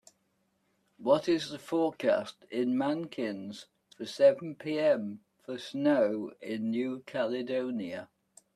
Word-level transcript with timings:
what 0.97 1.29
is 1.29 1.51
the 1.51 1.59
forecast 1.59 2.33
in 2.49 2.75
Mankins 2.75 3.65
for 3.95 4.03
seven 4.07 4.55
p.m 4.55 5.19
for 5.45 5.59
snow 5.59 6.31
in 6.41 6.71
New 6.71 7.03
Caledonia 7.05 8.09